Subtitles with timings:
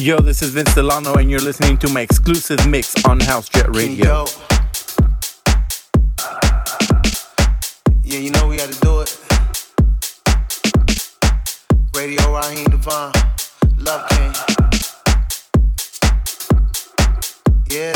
[0.00, 3.68] Yo, this is Vince Delano, and you're listening to my exclusive mix on House Jet
[3.76, 4.24] Radio.
[8.02, 9.18] Yeah, you know we gotta do it.
[11.94, 13.12] Radio Raheem Devon,
[13.76, 14.32] Love King.
[17.68, 17.92] Yeah.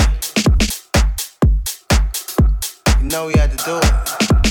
[3.01, 4.44] You know we had to do it.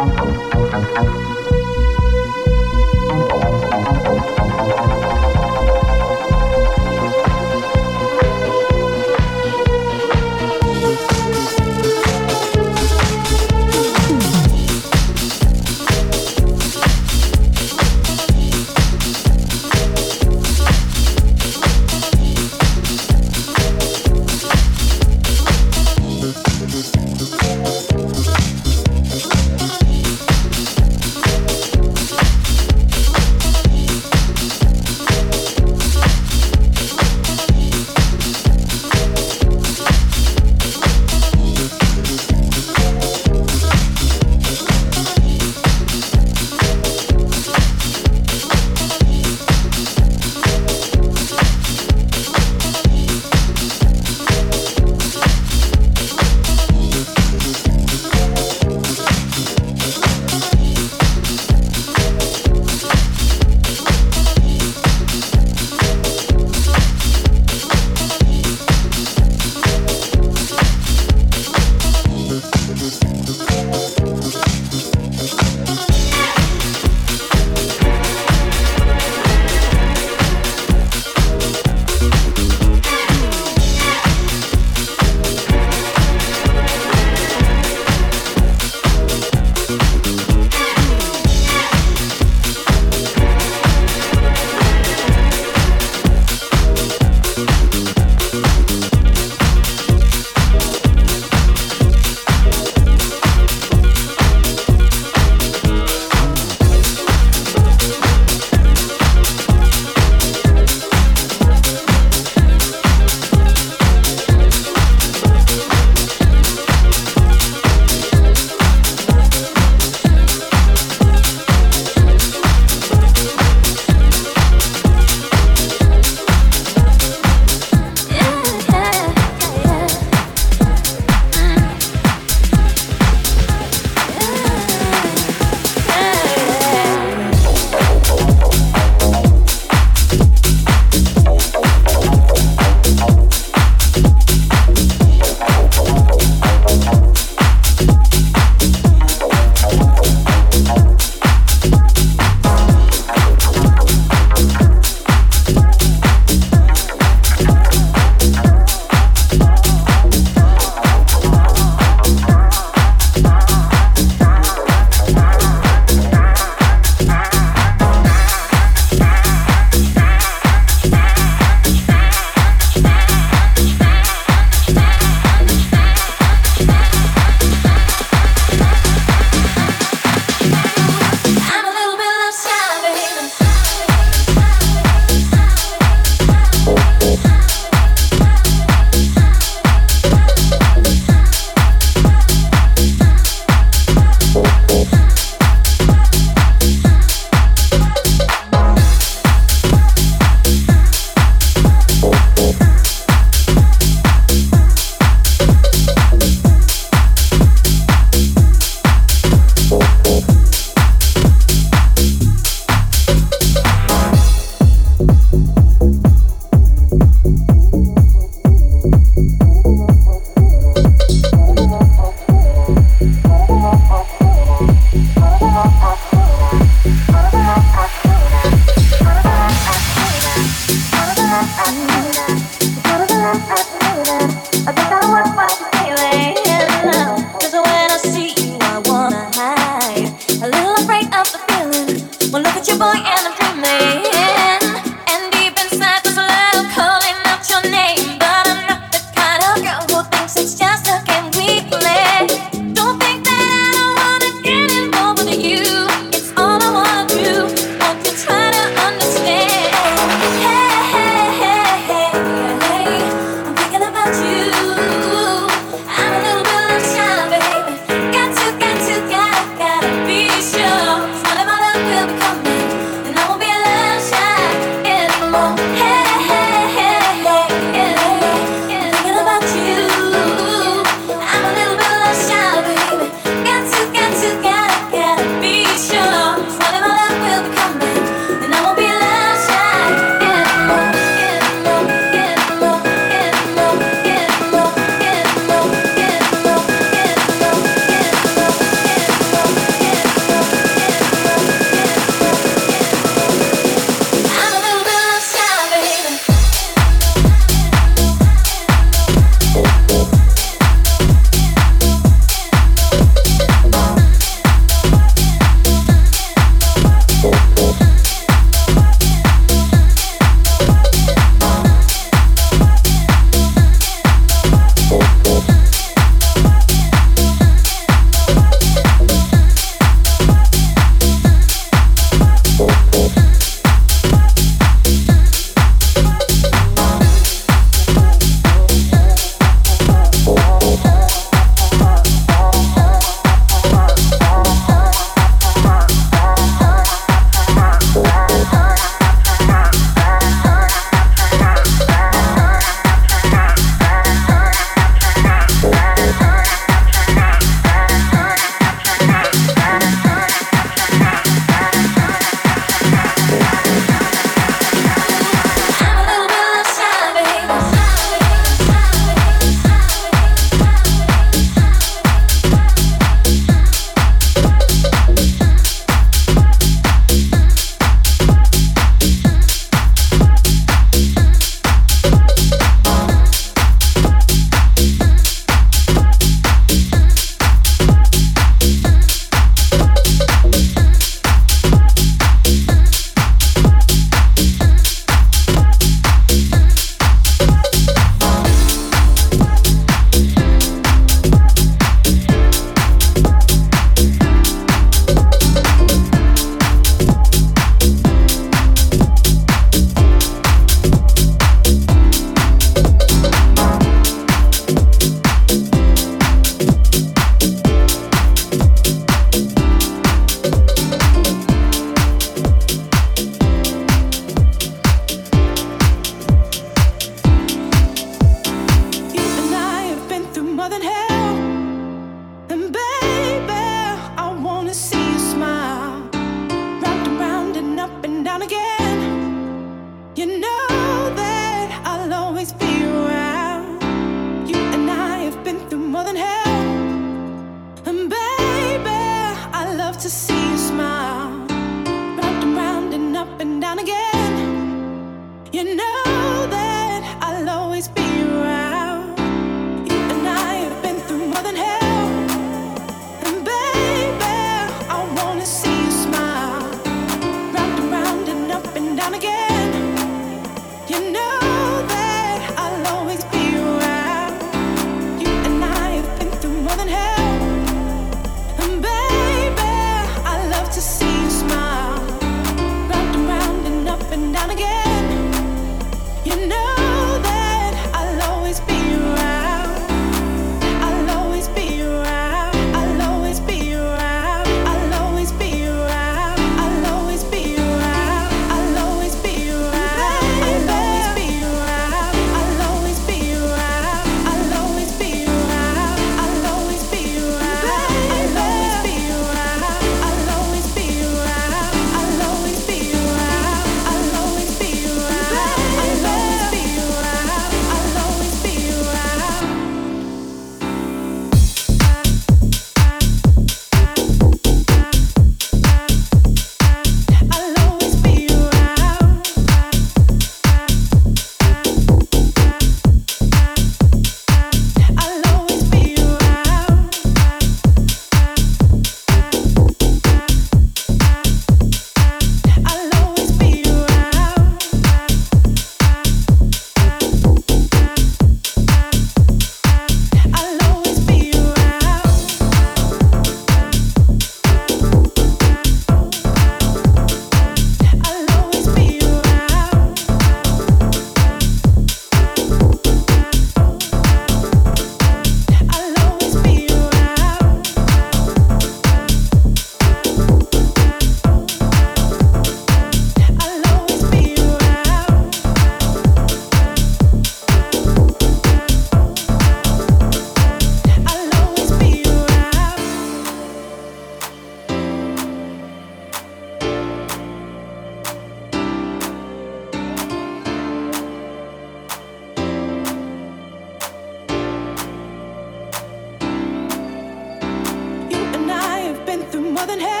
[599.65, 600.00] Know that I'll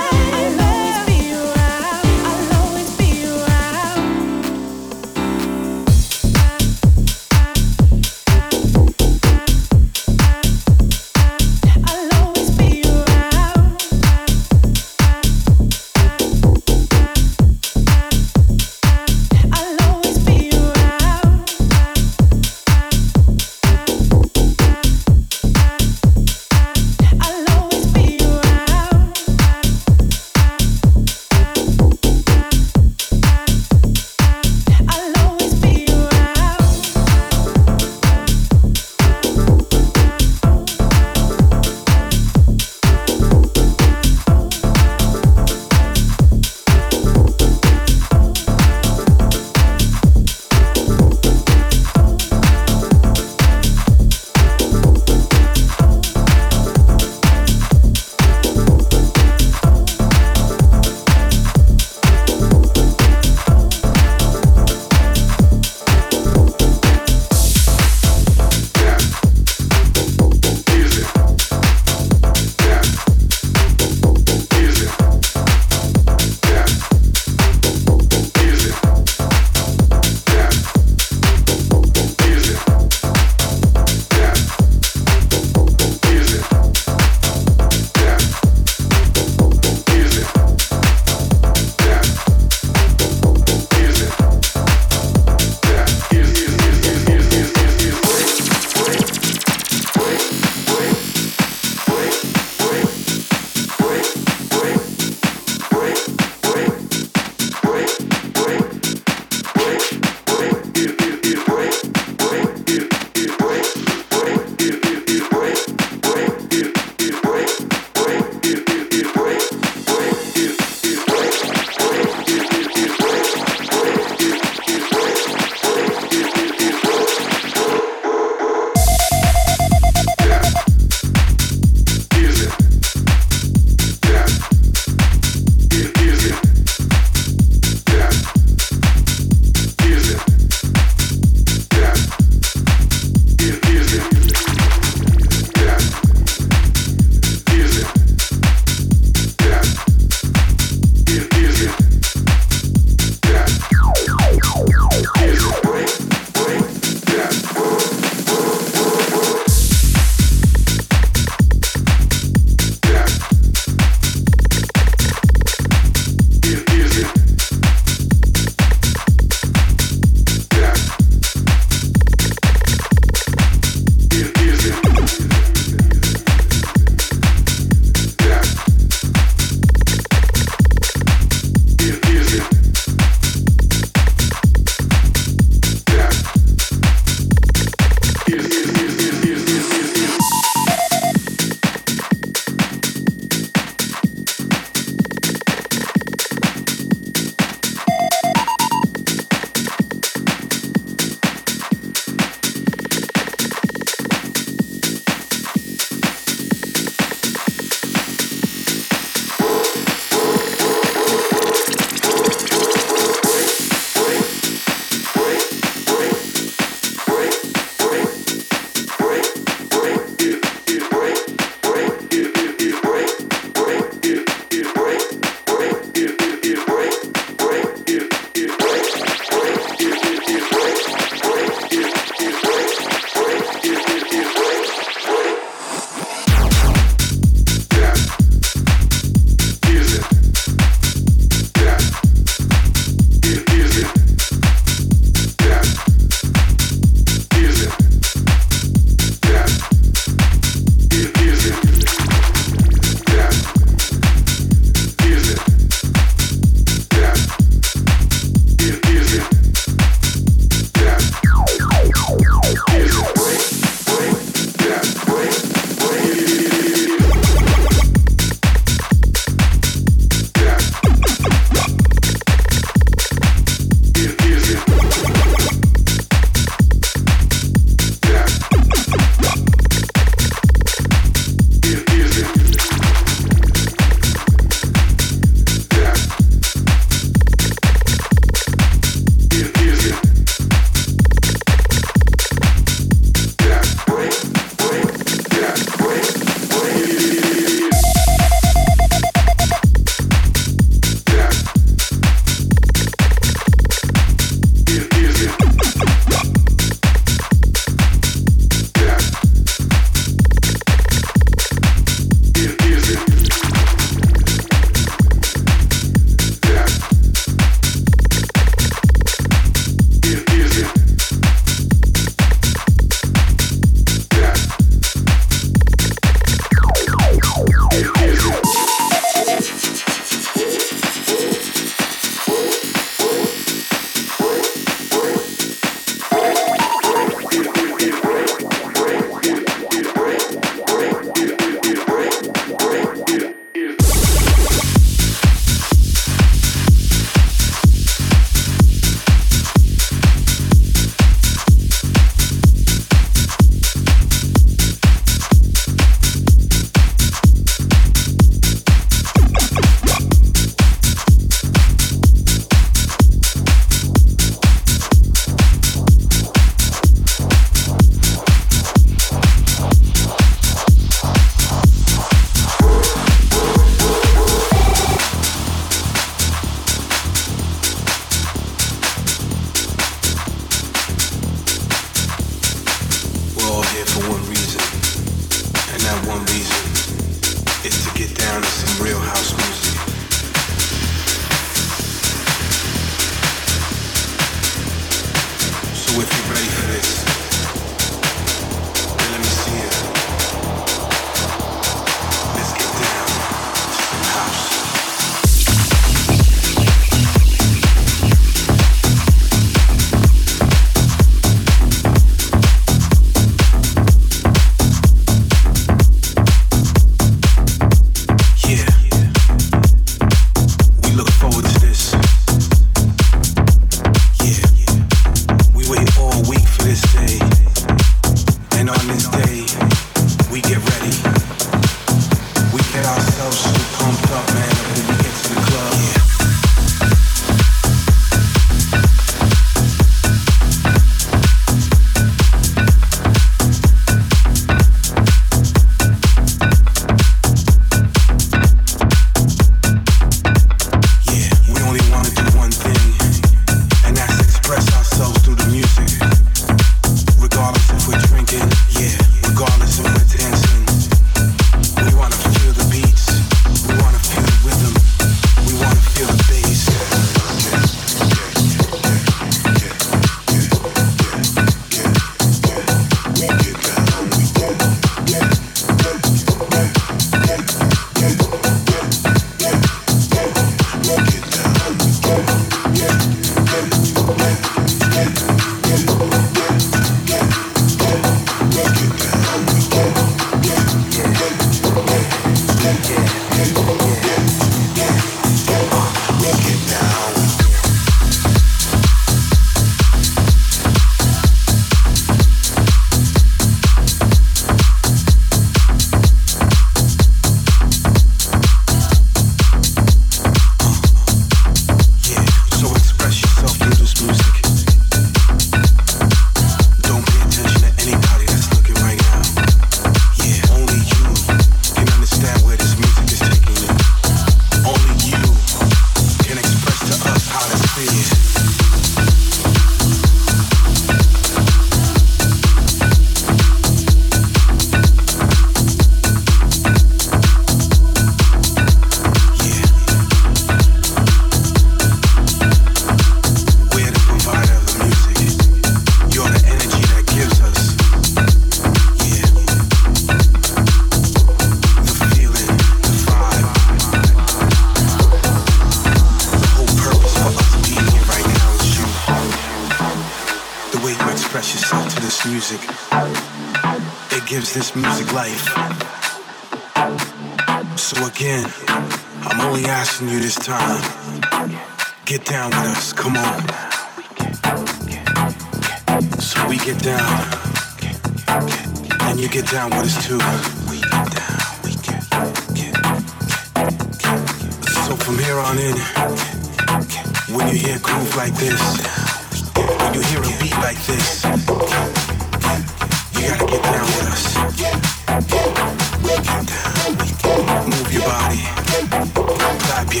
[599.92, 600.00] Get.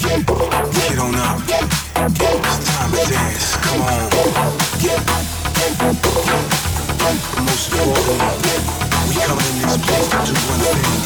[0.00, 1.36] Get on up.
[1.44, 3.56] It's time to dance.
[3.60, 4.08] Come on.
[7.44, 8.20] Most important.
[9.08, 10.96] We come in this place to do one thing.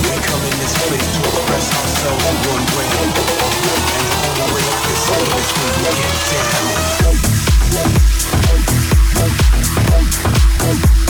[0.00, 2.88] We come in this place to express ourselves in one way.
[2.96, 3.60] And the only
[4.54, 6.16] way is always when we get
[10.96, 11.03] down.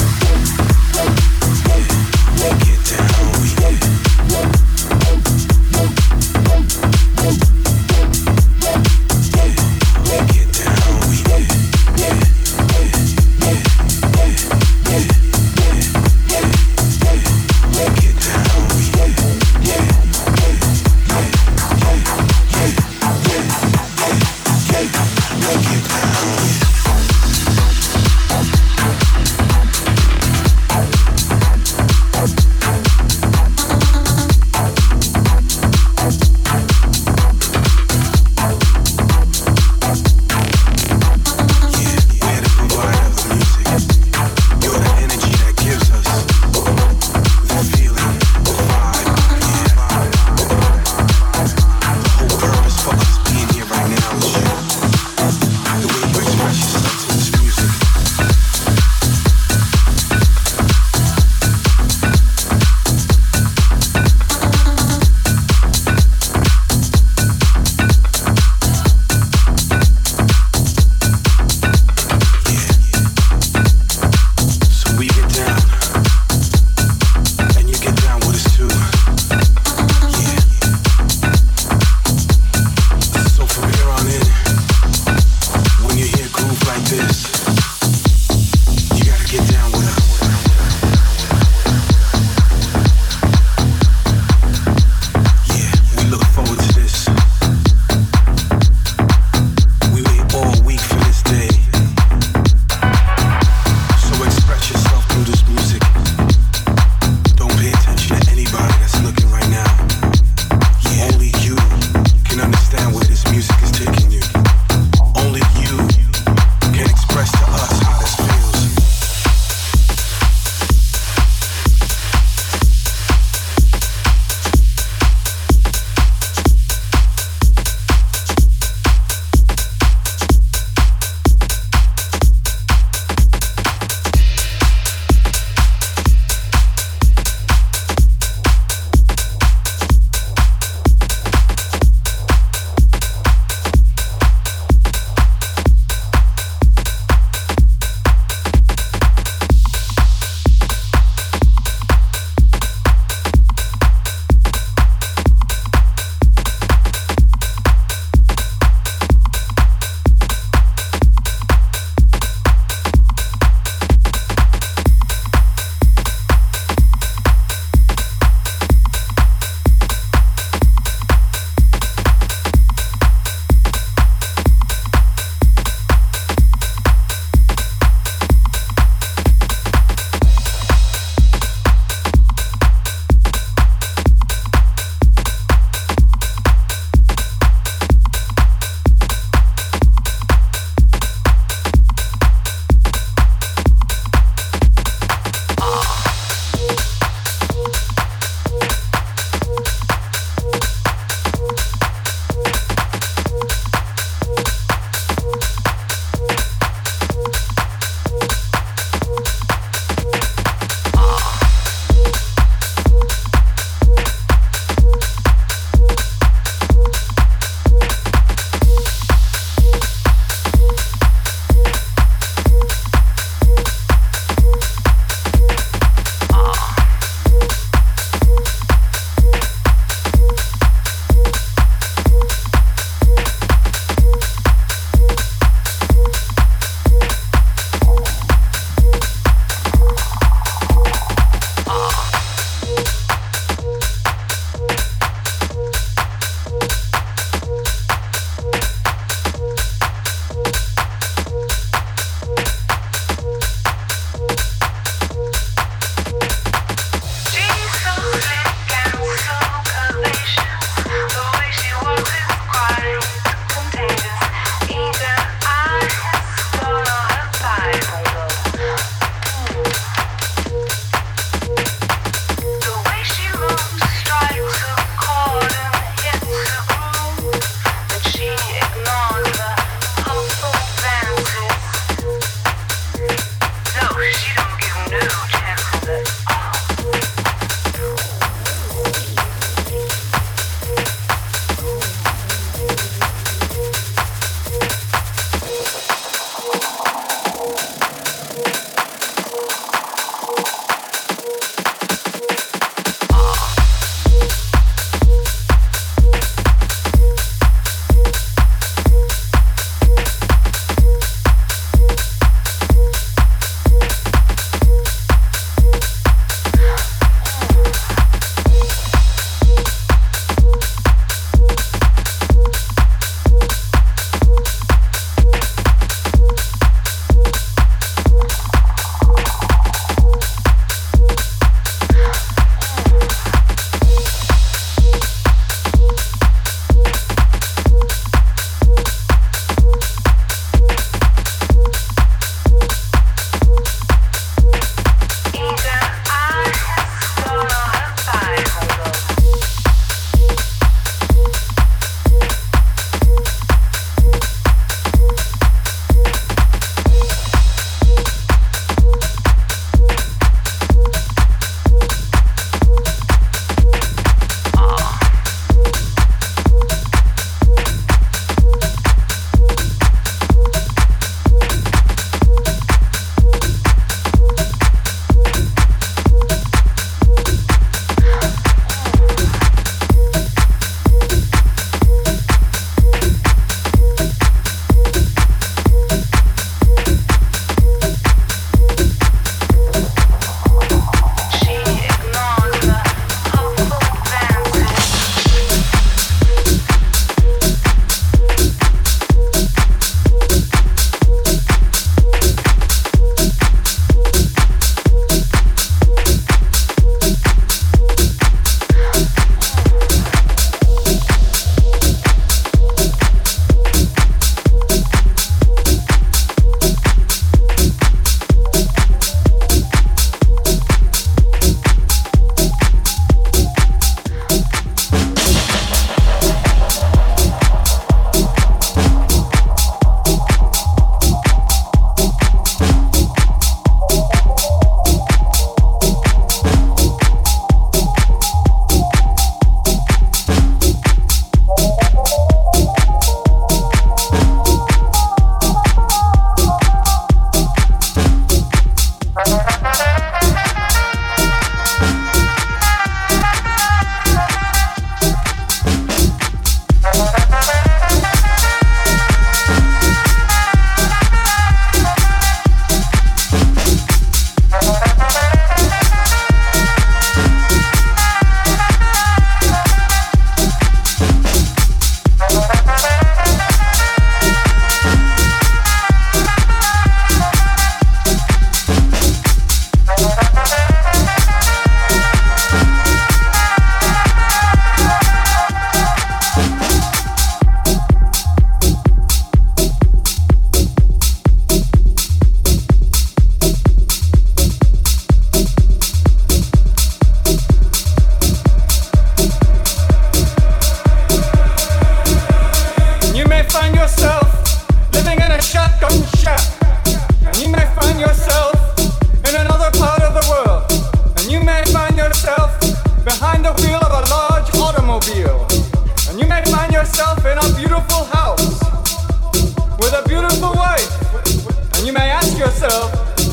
[522.39, 522.91] Yourself,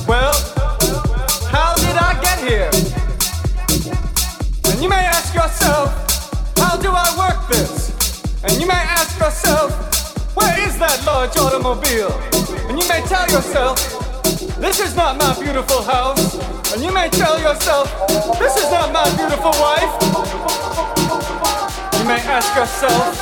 [0.08, 0.34] well,
[1.50, 2.70] how did I get here?
[4.72, 5.90] And you may ask yourself,
[6.58, 7.92] how do I work this?
[8.44, 9.72] And you may ask yourself,
[10.36, 12.12] where is that large automobile?
[12.70, 13.78] And you may tell yourself,
[14.60, 16.36] this is not my beautiful house.
[16.74, 17.90] And you may tell yourself,
[18.40, 19.92] this is not my beautiful wife.
[22.00, 23.18] You may ask yourself,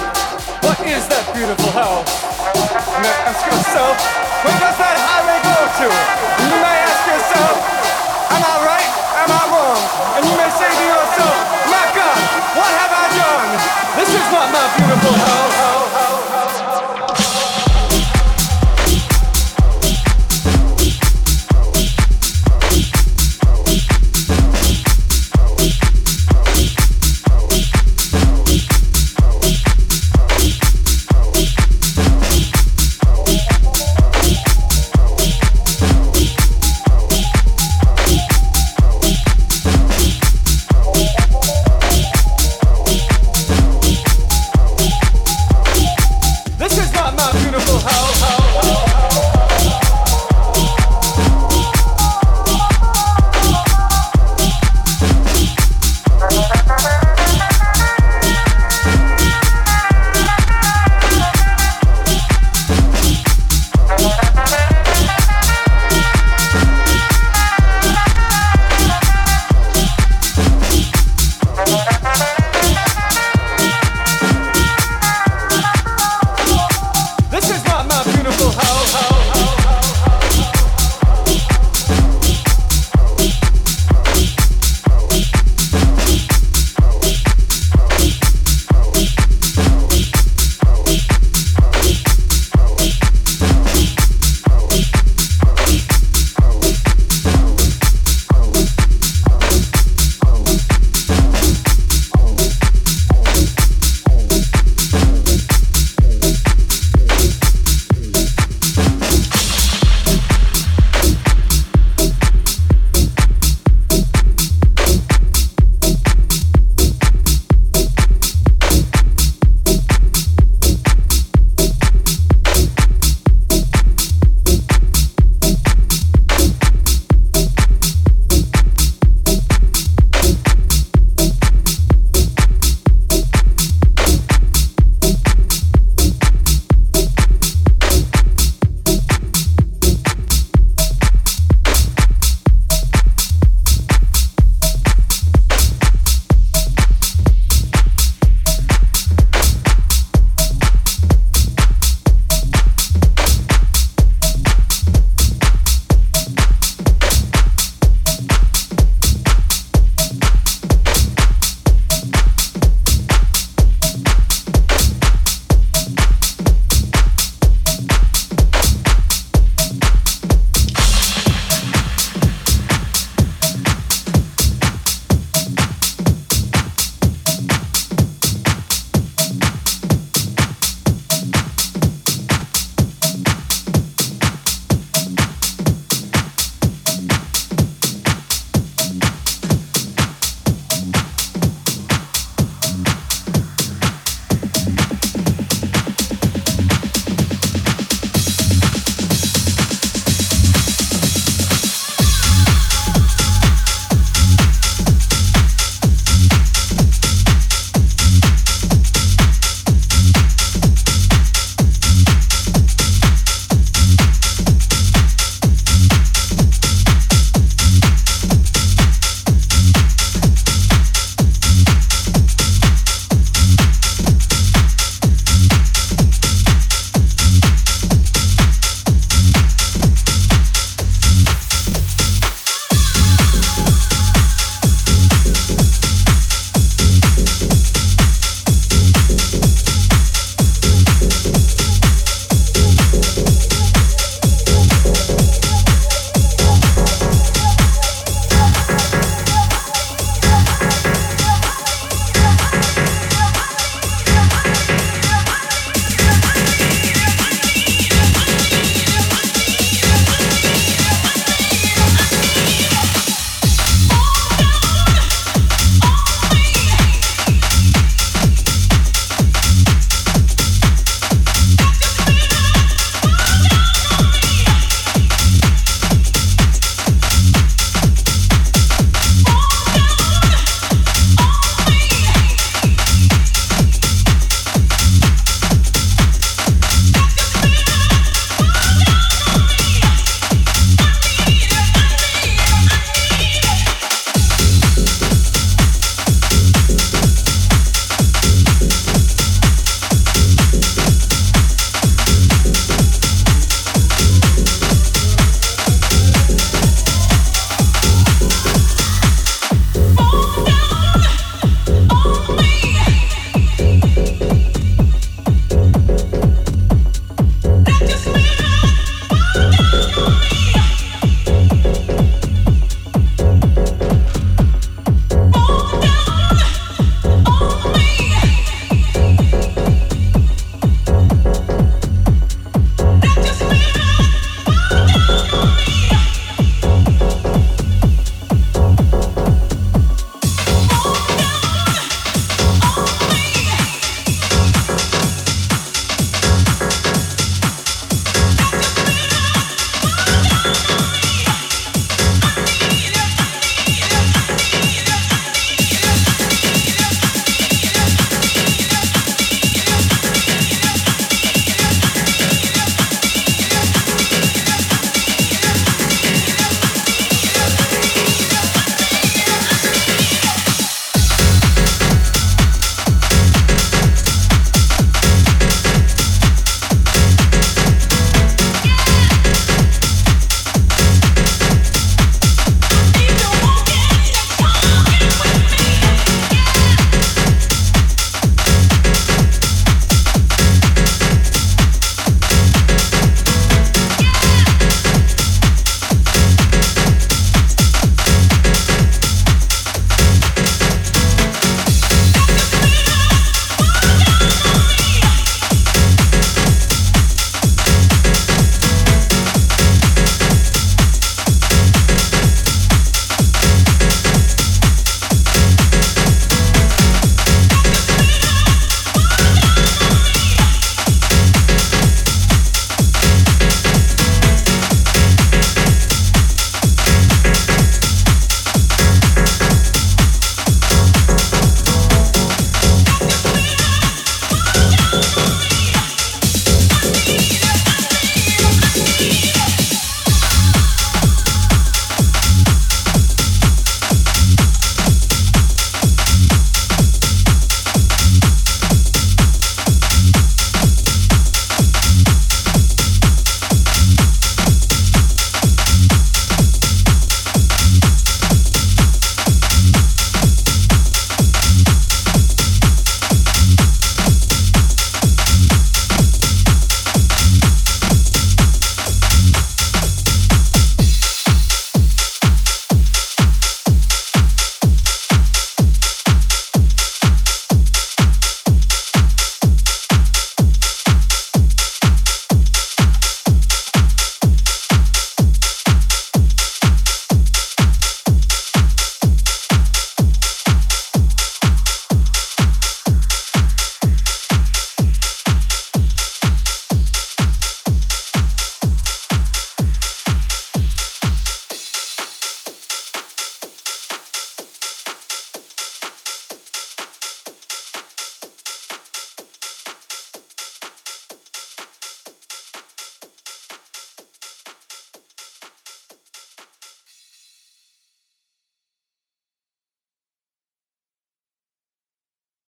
[0.64, 2.10] what is that beautiful house?
[2.96, 5.88] You may ask yourself, Go to?
[6.48, 7.56] You may ask yourself,
[8.32, 8.92] am I right?
[9.20, 9.82] Am I wrong?
[10.16, 11.36] And you may say to yourself,
[11.68, 12.20] my God,
[12.56, 13.50] what have I done?
[14.00, 15.79] This is not my beautiful home.